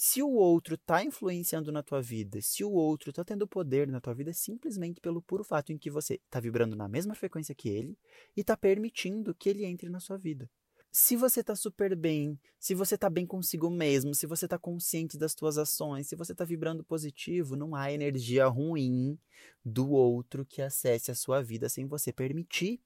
Se 0.00 0.22
o 0.22 0.30
outro 0.30 0.76
está 0.76 1.02
influenciando 1.02 1.72
na 1.72 1.82
tua 1.82 2.00
vida, 2.00 2.40
se 2.40 2.62
o 2.62 2.70
outro 2.70 3.10
está 3.10 3.24
tendo 3.24 3.48
poder 3.48 3.88
na 3.88 4.00
tua 4.00 4.14
vida, 4.14 4.32
simplesmente 4.32 5.00
pelo 5.00 5.20
puro 5.20 5.42
fato 5.42 5.72
em 5.72 5.76
que 5.76 5.90
você 5.90 6.20
está 6.24 6.38
vibrando 6.38 6.76
na 6.76 6.86
mesma 6.86 7.16
frequência 7.16 7.52
que 7.52 7.68
ele 7.68 7.98
e 8.36 8.42
está 8.42 8.56
permitindo 8.56 9.34
que 9.34 9.48
ele 9.48 9.64
entre 9.64 9.88
na 9.88 9.98
sua 9.98 10.16
vida. 10.16 10.48
Se 10.92 11.16
você 11.16 11.40
está 11.40 11.56
super 11.56 11.96
bem, 11.96 12.38
se 12.60 12.76
você 12.76 12.94
está 12.94 13.10
bem 13.10 13.26
consigo 13.26 13.68
mesmo, 13.68 14.14
se 14.14 14.24
você 14.24 14.44
está 14.44 14.56
consciente 14.56 15.18
das 15.18 15.34
tuas 15.34 15.58
ações, 15.58 16.06
se 16.06 16.14
você 16.14 16.30
está 16.30 16.44
vibrando 16.44 16.84
positivo, 16.84 17.56
não 17.56 17.74
há 17.74 17.90
energia 17.90 18.46
ruim 18.46 19.18
do 19.64 19.90
outro 19.90 20.46
que 20.46 20.62
acesse 20.62 21.10
a 21.10 21.14
sua 21.16 21.42
vida 21.42 21.68
sem 21.68 21.88
você 21.88 22.12
permitir. 22.12 22.80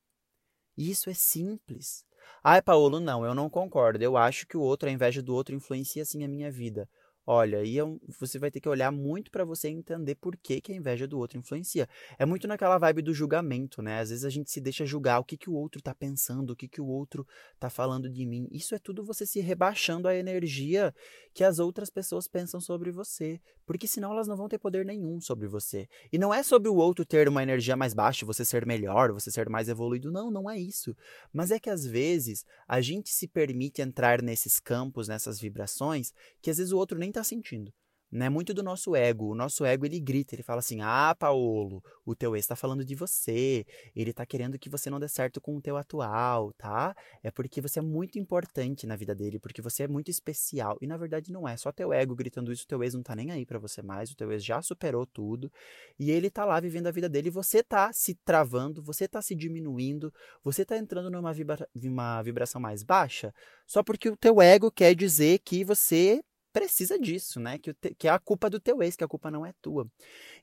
Isso 0.79 1.11
é 1.11 1.15
simples. 1.15 2.07
Ai, 2.43 2.63
Paulo, 2.63 2.99
não, 2.99 3.27
eu 3.27 3.35
não 3.35 3.51
concordo. 3.51 4.03
Eu 4.03 4.17
acho 4.17 4.47
que 4.47 4.57
o 4.57 4.63
outro, 4.63 4.89
a 4.89 4.93
inveja 4.93 5.21
do 5.21 5.35
outro, 5.35 5.55
influencia 5.55 6.07
sim 6.07 6.25
a 6.25 6.29
minha 6.29 6.51
vida. 6.51 6.89
Olha, 7.25 7.59
aí 7.59 7.79
é 7.79 7.83
você 8.19 8.37
vai 8.37 8.51
ter 8.51 8.61
que 8.61 8.69
olhar 8.69 8.91
muito 8.91 9.31
para 9.31 9.45
você 9.45 9.69
entender 9.69 10.17
por 10.17 10.37
que, 10.37 10.61
que 10.61 10.73
a 10.73 10.75
inveja 10.75 11.07
do 11.07 11.19
outro 11.19 11.39
influencia. 11.39 11.89
É 12.19 12.27
muito 12.27 12.49
naquela 12.49 12.79
vibe 12.79 13.01
do 13.01 13.15
julgamento, 13.15 13.81
né? 13.81 14.01
Às 14.01 14.11
vezes 14.11 14.25
a 14.25 14.31
gente 14.31 14.51
se 14.51 14.61
deixa 14.61 14.85
julgar 14.85 15.21
o 15.21 15.25
que, 15.25 15.37
que 15.37 15.49
o 15.49 15.55
outro 15.55 15.81
tá 15.81 15.95
pensando, 15.95 16.51
o 16.51 16.57
que, 16.57 16.67
que 16.67 16.81
o 16.81 16.87
outro 16.87 17.25
tá 17.61 17.71
falando 17.71 18.11
de 18.11 18.27
mim. 18.27 18.49
Isso 18.51 18.75
é 18.75 18.79
tudo 18.79 19.05
você 19.05 19.25
se 19.25 19.39
rebaixando 19.39 20.09
a 20.09 20.17
energia 20.17 20.93
que 21.33 21.45
as 21.45 21.61
outras 21.61 21.91
pessoas 21.91 22.27
pensam 22.27 22.61
sobre 22.61 22.91
você. 22.91 23.41
Porque 23.65 23.87
senão 23.87 24.11
elas 24.11 24.27
não 24.27 24.37
vão 24.37 24.49
ter 24.49 24.59
poder 24.59 24.85
nenhum 24.85 25.21
sobre 25.21 25.47
você. 25.47 25.89
E 26.13 26.19
não 26.19 26.35
é 26.35 26.43
sobre 26.43 26.69
o 26.69 26.75
outro 26.75 27.05
ter 27.05 27.29
uma 27.29 27.43
energia 27.43 27.77
mais 27.77 27.95
baixa, 27.95 28.27
você 28.27 28.45
ser 28.45 28.67
melhor, 28.67 29.13
você 29.13 29.31
ser 29.31 29.49
mais 29.49 29.69
evoluído. 29.69 30.11
Não, 30.11 30.29
não 30.29 30.51
é 30.51 30.59
isso. 30.59 30.97
Mas 31.33 31.53
é 31.53 31.61
que 31.61 31.71
às 31.71 31.87
vezes 31.87 32.45
a 32.67 32.81
gente 32.81 33.11
se 33.11 33.29
permite 33.29 33.81
entrar 33.81 34.21
nesses 34.21 34.59
campos, 34.59 35.07
nessas 35.07 35.39
vibrações, 35.41 36.13
que 36.43 36.51
às 36.51 36.57
vezes 36.57 36.73
o 36.73 36.79
outro 36.79 36.99
nem 36.99 37.12
está 37.13 37.25
sentindo. 37.25 37.73
né? 38.15 38.29
Muito 38.29 38.53
do 38.53 38.63
nosso 38.63 38.95
ego. 38.95 39.31
O 39.33 39.35
nosso 39.35 39.65
ego 39.65 39.87
ele 39.87 39.99
grita, 39.99 40.35
ele 40.35 40.43
fala 40.43 40.59
assim: 40.59 40.81
"Ah, 40.83 41.17
Paulo, 41.19 41.83
o 42.05 42.15
teu 42.15 42.37
ex 42.37 42.45
está 42.45 42.55
falando 42.55 42.85
de 42.85 42.95
você. 42.95 43.65
Ele 43.97 44.11
está 44.11 44.27
querendo 44.27 44.59
que 44.59 44.69
você 44.69 44.91
não 44.91 45.01
dê 45.01 45.09
certo 45.09 45.41
com 45.41 45.57
o 45.57 45.63
teu 45.63 45.79
atual, 45.79 46.53
tá? 46.59 46.95
É 47.23 47.31
porque 47.31 47.61
você 47.63 47.79
é 47.79 47.83
muito 47.83 48.19
importante 48.19 48.87
na 48.87 48.97
vida 48.97 49.15
dele, 49.15 49.39
porque 49.41 49.63
você 49.63 49.85
é 49.85 49.89
muito 49.89 50.11
especial". 50.11 50.77
E 50.83 50.87
na 50.87 50.99
verdade 50.99 51.33
não 51.33 51.49
é, 51.49 51.57
só 51.57 51.73
teu 51.73 51.91
ego 51.93 52.15
gritando 52.15 52.53
isso, 52.53 52.65
o 52.65 52.67
teu 52.67 52.83
ex 52.85 52.93
não 52.95 53.03
tá 53.03 53.17
nem 53.17 53.31
aí 53.31 53.47
para 53.47 53.59
você 53.59 53.81
mais, 53.83 54.11
o 54.11 54.17
teu 54.17 54.31
ex 54.31 54.45
já 54.45 54.61
superou 54.61 55.07
tudo, 55.07 55.51
e 55.99 56.11
ele 56.11 56.31
tá 56.31 56.45
lá 56.45 56.61
vivendo 56.61 56.89
a 56.89 56.91
vida 56.91 57.09
dele, 57.09 57.29
e 57.29 57.31
você 57.31 57.63
tá 57.63 57.91
se 57.95 58.15
travando, 58.25 58.83
você 58.83 59.09
tá 59.09 59.23
se 59.23 59.35
diminuindo, 59.35 60.13
você 60.45 60.65
tá 60.67 60.77
entrando 60.77 61.11
numa 61.11 61.33
vibra 61.33 61.67
uma 61.75 62.21
vibração 62.23 62.61
mais 62.61 62.83
baixa, 62.83 63.33
só 63.67 63.83
porque 63.83 64.11
o 64.11 64.17
teu 64.17 64.43
ego 64.43 64.71
quer 64.71 64.95
dizer 64.95 65.39
que 65.41 65.65
você 65.65 66.21
precisa 66.53 66.99
disso, 66.99 67.41
né? 67.41 67.59
Que, 67.59 67.73
te, 67.73 67.95
que 67.95 68.09
é 68.09 68.11
a 68.11 68.19
culpa 68.19 68.51
do 68.51 68.61
teu 68.61 68.83
ex, 68.83 68.97
que 68.97 69.05
a 69.05 69.09
culpa 69.09 69.31
não 69.31 69.45
é 69.45 69.53
tua. 69.61 69.87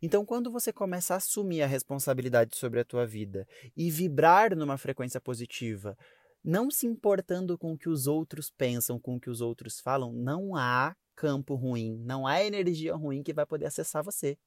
Então, 0.02 0.26
quando 0.26 0.52
você 0.52 0.74
começa 0.74 1.14
a 1.14 1.18
assumir 1.18 1.62
a 1.62 1.68
responsabilidade 1.68 2.58
sobre 2.58 2.80
a 2.80 2.86
tua 2.86 3.06
vida 3.06 3.48
e 3.76 3.90
vibrar 3.92 4.56
numa 4.56 4.78
frequência 4.78 5.22
positiva, 5.22 5.98
não 6.44 6.72
se 6.72 6.88
importando 6.88 7.58
com 7.58 7.74
o 7.74 7.78
que 7.78 7.90
os 7.90 8.08
outros 8.08 8.50
pensam, 8.50 9.00
com 9.00 9.16
o 9.16 9.20
que 9.20 9.30
os 9.30 9.42
outros 9.42 9.80
falam, 9.80 10.12
não 10.14 10.56
há 10.56 10.96
campo 11.16 11.56
ruim, 11.56 11.98
não 12.06 12.26
há 12.26 12.44
energia 12.44 12.96
ruim 12.96 13.22
que 13.22 13.34
vai 13.34 13.46
poder 13.46 13.66
acessar 13.66 14.04
você. 14.04 14.38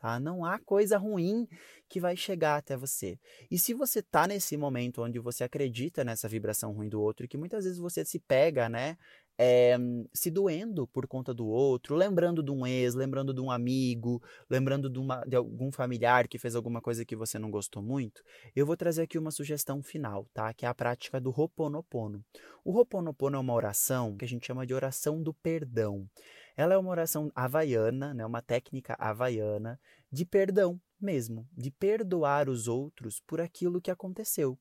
Tá? 0.00 0.18
Não 0.18 0.46
há 0.46 0.58
coisa 0.58 0.96
ruim 0.96 1.46
que 1.86 2.00
vai 2.00 2.16
chegar 2.16 2.56
até 2.56 2.74
você. 2.74 3.18
E 3.50 3.58
se 3.58 3.74
você 3.74 3.98
está 3.98 4.26
nesse 4.26 4.56
momento 4.56 5.02
onde 5.02 5.18
você 5.18 5.44
acredita 5.44 6.02
nessa 6.02 6.26
vibração 6.26 6.72
ruim 6.72 6.88
do 6.88 7.02
outro, 7.02 7.28
que 7.28 7.36
muitas 7.36 7.64
vezes 7.64 7.78
você 7.78 8.02
se 8.02 8.18
pega, 8.18 8.66
né, 8.66 8.96
é, 9.42 9.78
se 10.12 10.30
doendo 10.30 10.86
por 10.88 11.06
conta 11.06 11.32
do 11.32 11.46
outro, 11.46 11.96
lembrando 11.96 12.42
de 12.42 12.50
um 12.50 12.66
ex, 12.66 12.94
lembrando 12.94 13.32
de 13.32 13.40
um 13.40 13.50
amigo, 13.50 14.22
lembrando 14.50 14.90
de, 14.90 14.98
uma, 14.98 15.24
de, 15.24 15.34
algum 15.34 15.72
familiar 15.72 16.28
que 16.28 16.38
fez 16.38 16.54
alguma 16.54 16.82
coisa 16.82 17.06
que 17.06 17.16
você 17.16 17.38
não 17.38 17.50
gostou 17.50 17.82
muito, 17.82 18.22
eu 18.54 18.66
vou 18.66 18.76
trazer 18.76 19.00
aqui 19.00 19.16
uma 19.16 19.30
sugestão 19.30 19.82
final, 19.82 20.26
tá? 20.34 20.52
Que 20.52 20.66
é 20.66 20.68
a 20.68 20.74
prática 20.74 21.18
do 21.18 21.30
Ho'oponopono. 21.30 22.22
O 22.62 22.72
Ho'oponopono 22.72 23.36
é 23.36 23.40
uma 23.40 23.54
oração 23.54 24.14
que 24.14 24.26
a 24.26 24.28
gente 24.28 24.46
chama 24.46 24.66
de 24.66 24.74
oração 24.74 25.22
do 25.22 25.32
perdão. 25.32 26.06
Ela 26.54 26.74
é 26.74 26.76
uma 26.76 26.90
oração 26.90 27.32
havaiana, 27.34 28.12
né? 28.12 28.26
Uma 28.26 28.42
técnica 28.42 28.94
havaiana 28.98 29.80
de 30.12 30.26
perdão 30.26 30.78
mesmo, 31.00 31.48
de 31.56 31.70
perdoar 31.70 32.50
os 32.50 32.68
outros 32.68 33.22
por 33.26 33.40
aquilo 33.40 33.80
que 33.80 33.90
aconteceu. 33.90 34.58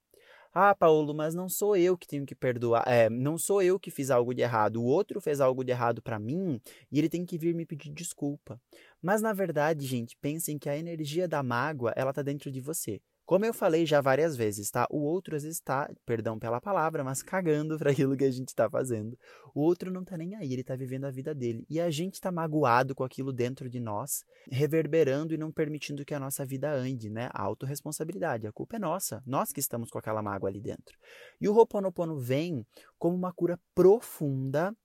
Ah, 0.52 0.74
Paulo, 0.74 1.14
mas 1.14 1.36
não 1.36 1.48
sou 1.48 1.76
eu 1.78 1.96
que 1.96 2.08
tenho 2.08 2.26
que 2.26 2.34
perdoar. 2.34 2.84
É, 2.88 3.10
não 3.10 3.38
sou 3.38 3.62
eu 3.62 3.80
que 3.80 3.92
fiz 3.92 4.10
algo 4.10 4.34
de 4.34 4.42
errado. 4.42 4.78
O 4.78 4.86
outro 4.86 5.22
fez 5.22 5.40
algo 5.40 5.64
de 5.64 5.72
errado 5.72 6.02
para 6.02 6.18
mim 6.18 6.60
e 6.92 6.98
ele 6.98 7.08
tem 7.08 7.24
que 7.26 7.38
vir 7.38 7.54
me 7.54 7.66
pedir 7.66 7.92
desculpa. 7.94 8.60
Mas 9.02 9.22
na 9.22 9.32
verdade, 9.32 9.86
gente, 9.86 10.18
pensem 10.18 10.58
que 10.58 10.68
a 10.68 10.78
energia 10.78 11.28
da 11.28 11.44
mágoa, 11.44 11.94
ela 11.96 12.12
tá 12.12 12.24
dentro 12.24 12.52
de 12.52 12.60
você. 12.60 13.00
Como 13.30 13.46
eu 13.46 13.54
falei 13.54 13.86
já 13.86 14.02
várias 14.02 14.36
vezes, 14.36 14.72
tá? 14.72 14.88
O 14.90 15.04
outro 15.04 15.36
às 15.36 15.44
vezes 15.44 15.60
está, 15.60 15.88
perdão 16.04 16.40
pela 16.40 16.60
palavra, 16.60 17.04
mas 17.04 17.22
cagando 17.22 17.78
para 17.78 17.92
aquilo 17.92 18.18
que 18.18 18.24
a 18.24 18.32
gente 18.32 18.48
está 18.48 18.68
fazendo. 18.68 19.16
O 19.54 19.62
outro 19.62 19.92
não 19.92 20.04
tá 20.04 20.18
nem 20.18 20.34
aí, 20.34 20.52
ele 20.52 20.64
tá 20.64 20.76
vivendo 20.76 21.06
a 21.06 21.12
vida 21.12 21.32
dele. 21.32 21.64
E 21.70 21.80
a 21.80 21.92
gente 21.92 22.20
tá 22.20 22.32
magoado 22.32 22.96
com 22.96 23.04
aquilo 23.04 23.32
dentro 23.32 23.70
de 23.70 23.80
nós, 23.80 24.26
reverberando 24.52 25.32
e 25.32 25.38
não 25.38 25.52
permitindo 25.52 26.04
que 26.04 26.16
a 26.16 26.20
nossa 26.20 26.44
vida 26.44 26.74
ande, 26.74 27.08
né? 27.08 27.30
A 27.32 27.44
autorresponsabilidade, 27.44 28.48
a 28.48 28.52
culpa 28.52 28.78
é 28.78 28.80
nossa, 28.80 29.22
nós 29.28 29.54
que 29.54 29.60
estamos 29.60 29.92
com 29.92 30.00
aquela 30.00 30.24
mágoa 30.24 30.50
ali 30.50 30.60
dentro. 30.60 30.98
E 31.40 31.48
o 31.48 31.54
Ho'oponopono 31.54 32.18
vem 32.18 32.66
como 32.98 33.16
uma 33.16 33.32
cura 33.32 33.60
profunda 33.76 34.76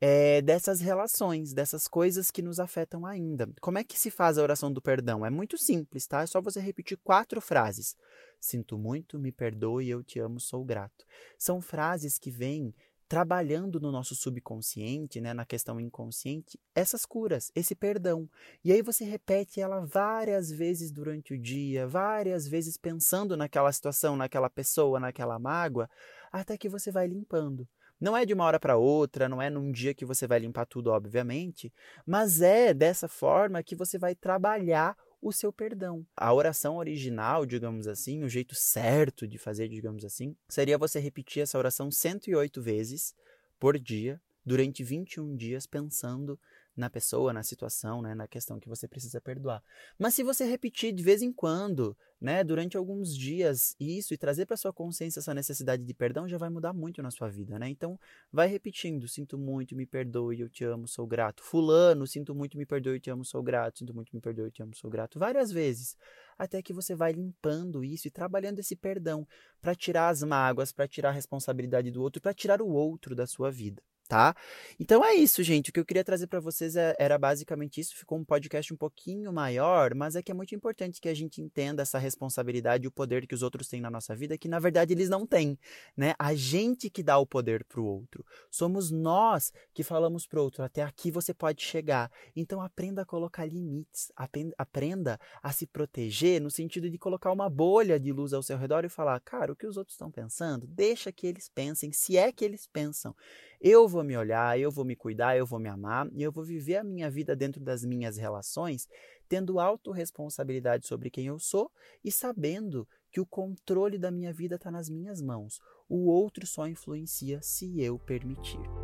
é, 0.00 0.40
dessas 0.40 0.80
relações, 0.80 1.52
dessas 1.52 1.86
coisas 1.86 2.30
que 2.30 2.40
nos 2.40 2.58
afetam 2.58 3.04
ainda. 3.04 3.48
Como 3.60 3.78
é 3.78 3.84
que 3.84 3.98
se 3.98 4.10
faz 4.10 4.38
a 4.38 4.42
oração 4.42 4.72
do 4.72 4.80
perdão? 4.80 5.26
É 5.26 5.30
muito 5.30 5.58
simples, 5.58 6.06
tá? 6.06 6.22
É 6.22 6.26
só 6.26 6.40
você 6.40 6.60
repetir 6.60 6.98
quatro 7.04 7.40
frases. 7.40 7.94
Sinto 8.40 8.78
muito, 8.78 9.18
me 9.18 9.30
perdoe, 9.30 9.90
eu 9.90 10.02
te 10.02 10.18
amo, 10.18 10.40
sou 10.40 10.64
grato. 10.64 11.04
São 11.38 11.60
frases 11.60 12.18
que 12.18 12.30
vêm 12.30 12.74
trabalhando 13.06 13.80
no 13.80 13.90
nosso 13.90 14.14
subconsciente, 14.14 15.20
né, 15.20 15.34
na 15.34 15.44
questão 15.44 15.80
inconsciente, 15.80 16.56
essas 16.72 17.04
curas, 17.04 17.50
esse 17.56 17.74
perdão. 17.74 18.30
E 18.64 18.70
aí 18.70 18.82
você 18.82 19.04
repete 19.04 19.60
ela 19.60 19.84
várias 19.84 20.48
vezes 20.48 20.92
durante 20.92 21.34
o 21.34 21.38
dia, 21.38 21.88
várias 21.88 22.46
vezes 22.46 22.76
pensando 22.76 23.36
naquela 23.36 23.72
situação, 23.72 24.16
naquela 24.16 24.48
pessoa, 24.48 25.00
naquela 25.00 25.40
mágoa, 25.40 25.90
até 26.30 26.56
que 26.56 26.68
você 26.68 26.92
vai 26.92 27.08
limpando. 27.08 27.68
Não 28.00 28.16
é 28.16 28.24
de 28.24 28.32
uma 28.32 28.44
hora 28.44 28.58
para 28.58 28.76
outra, 28.76 29.28
não 29.28 29.42
é 29.42 29.50
num 29.50 29.70
dia 29.70 29.92
que 29.92 30.06
você 30.06 30.26
vai 30.26 30.38
limpar 30.38 30.64
tudo, 30.64 30.90
obviamente, 30.90 31.72
mas 32.06 32.40
é 32.40 32.72
dessa 32.72 33.06
forma 33.06 33.62
que 33.62 33.76
você 33.76 33.98
vai 33.98 34.14
trabalhar 34.14 34.96
o 35.20 35.32
seu 35.32 35.52
perdão. 35.52 36.06
A 36.16 36.32
oração 36.32 36.76
original, 36.76 37.44
digamos 37.44 37.86
assim, 37.86 38.22
o 38.22 38.28
jeito 38.28 38.54
certo 38.54 39.28
de 39.28 39.36
fazer, 39.36 39.68
digamos 39.68 40.04
assim, 40.04 40.34
seria 40.48 40.78
você 40.78 40.98
repetir 40.98 41.42
essa 41.42 41.58
oração 41.58 41.90
108 41.90 42.62
vezes 42.62 43.14
por 43.58 43.78
dia, 43.78 44.18
durante 44.44 44.82
21 44.82 45.36
dias, 45.36 45.66
pensando 45.66 46.38
na 46.76 46.88
pessoa, 46.88 47.32
na 47.32 47.42
situação, 47.42 48.00
né, 48.00 48.14
na 48.14 48.26
questão 48.26 48.58
que 48.58 48.68
você 48.68 48.88
precisa 48.88 49.20
perdoar. 49.20 49.62
Mas 49.98 50.14
se 50.14 50.22
você 50.22 50.44
repetir 50.44 50.92
de 50.92 51.02
vez 51.02 51.20
em 51.20 51.32
quando, 51.32 51.96
né, 52.20 52.42
durante 52.42 52.76
alguns 52.76 53.14
dias 53.14 53.74
isso 53.78 54.14
e 54.14 54.18
trazer 54.18 54.46
para 54.46 54.56
sua 54.56 54.72
consciência 54.72 55.20
essa 55.20 55.34
necessidade 55.34 55.84
de 55.84 55.94
perdão, 55.94 56.28
já 56.28 56.38
vai 56.38 56.48
mudar 56.48 56.72
muito 56.72 57.02
na 57.02 57.10
sua 57.10 57.28
vida, 57.28 57.58
né? 57.58 57.68
Então, 57.68 57.98
vai 58.32 58.48
repetindo, 58.48 59.06
sinto 59.08 59.38
muito, 59.38 59.76
me 59.76 59.86
perdoe, 59.86 60.40
eu 60.40 60.48
te 60.48 60.64
amo, 60.64 60.88
sou 60.88 61.06
grato. 61.06 61.42
Fulano, 61.42 62.06
sinto 62.06 62.34
muito, 62.34 62.56
me 62.56 62.66
perdoe, 62.66 62.94
eu 62.94 63.00
te 63.00 63.10
amo, 63.10 63.24
sou 63.24 63.42
grato. 63.42 63.80
Sinto 63.80 63.94
muito, 63.94 64.10
me 64.14 64.20
perdoe, 64.20 64.46
eu 64.46 64.50
te 64.50 64.62
amo, 64.62 64.74
sou 64.74 64.90
grato. 64.90 65.18
Várias 65.18 65.50
vezes, 65.50 65.96
até 66.38 66.62
que 66.62 66.72
você 66.72 66.94
vai 66.94 67.12
limpando 67.12 67.84
isso 67.84 68.08
e 68.08 68.10
trabalhando 68.10 68.58
esse 68.58 68.76
perdão 68.76 69.26
para 69.60 69.74
tirar 69.74 70.08
as 70.08 70.22
mágoas, 70.22 70.72
para 70.72 70.88
tirar 70.88 71.10
a 71.10 71.12
responsabilidade 71.12 71.90
do 71.90 72.02
outro, 72.02 72.22
para 72.22 72.34
tirar 72.34 72.62
o 72.62 72.68
outro 72.68 73.14
da 73.14 73.26
sua 73.26 73.50
vida 73.50 73.82
tá? 74.10 74.34
Então 74.80 75.04
é 75.04 75.14
isso, 75.14 75.40
gente. 75.40 75.70
O 75.70 75.72
que 75.72 75.78
eu 75.78 75.84
queria 75.84 76.02
trazer 76.02 76.26
para 76.26 76.40
vocês 76.40 76.74
é, 76.74 76.96
era 76.98 77.16
basicamente 77.16 77.80
isso. 77.80 77.94
Ficou 77.94 78.18
um 78.18 78.24
podcast 78.24 78.74
um 78.74 78.76
pouquinho 78.76 79.32
maior, 79.32 79.94
mas 79.94 80.16
é 80.16 80.22
que 80.22 80.32
é 80.32 80.34
muito 80.34 80.52
importante 80.52 81.00
que 81.00 81.08
a 81.08 81.14
gente 81.14 81.40
entenda 81.40 81.82
essa 81.82 81.96
responsabilidade 81.96 82.84
e 82.84 82.88
o 82.88 82.90
poder 82.90 83.24
que 83.24 83.36
os 83.36 83.42
outros 83.44 83.68
têm 83.68 83.80
na 83.80 83.88
nossa 83.88 84.16
vida, 84.16 84.36
que 84.36 84.48
na 84.48 84.58
verdade 84.58 84.92
eles 84.92 85.08
não 85.08 85.24
têm, 85.24 85.56
né? 85.96 86.14
A 86.18 86.34
gente 86.34 86.90
que 86.90 87.04
dá 87.04 87.18
o 87.18 87.26
poder 87.26 87.64
pro 87.64 87.84
outro. 87.84 88.26
Somos 88.50 88.90
nós 88.90 89.52
que 89.72 89.84
falamos 89.84 90.26
pro 90.26 90.42
outro, 90.42 90.64
até 90.64 90.82
aqui 90.82 91.12
você 91.12 91.32
pode 91.32 91.62
chegar. 91.62 92.10
Então 92.34 92.60
aprenda 92.60 93.02
a 93.02 93.06
colocar 93.06 93.46
limites, 93.46 94.10
aprenda 94.58 95.20
a 95.40 95.52
se 95.52 95.68
proteger 95.68 96.40
no 96.40 96.50
sentido 96.50 96.90
de 96.90 96.98
colocar 96.98 97.30
uma 97.30 97.48
bolha 97.48 98.00
de 98.00 98.10
luz 98.10 98.32
ao 98.32 98.42
seu 98.42 98.58
redor 98.58 98.84
e 98.84 98.88
falar, 98.88 99.20
cara, 99.20 99.52
o 99.52 99.56
que 99.56 99.68
os 99.68 99.76
outros 99.76 99.94
estão 99.94 100.10
pensando, 100.10 100.66
deixa 100.66 101.12
que 101.12 101.28
eles 101.28 101.48
pensem, 101.48 101.92
se 101.92 102.16
é 102.16 102.32
que 102.32 102.44
eles 102.44 102.66
pensam. 102.66 103.14
Eu 103.60 103.86
vou 103.86 104.02
me 104.02 104.16
olhar, 104.16 104.58
eu 104.58 104.70
vou 104.70 104.86
me 104.86 104.96
cuidar, 104.96 105.36
eu 105.36 105.44
vou 105.44 105.58
me 105.58 105.68
amar 105.68 106.08
e 106.14 106.22
eu 106.22 106.32
vou 106.32 106.42
viver 106.42 106.76
a 106.76 106.84
minha 106.84 107.10
vida 107.10 107.36
dentro 107.36 107.62
das 107.62 107.84
minhas 107.84 108.16
relações, 108.16 108.88
tendo 109.28 109.60
autorresponsabilidade 109.60 110.86
sobre 110.86 111.10
quem 111.10 111.26
eu 111.26 111.38
sou 111.38 111.70
e 112.02 112.10
sabendo 112.10 112.88
que 113.12 113.20
o 113.20 113.26
controle 113.26 113.98
da 113.98 114.10
minha 114.10 114.32
vida 114.32 114.54
está 114.54 114.70
nas 114.70 114.88
minhas 114.88 115.20
mãos. 115.20 115.60
O 115.86 116.08
outro 116.08 116.46
só 116.46 116.66
influencia 116.66 117.42
se 117.42 117.82
eu 117.82 117.98
permitir. 117.98 118.79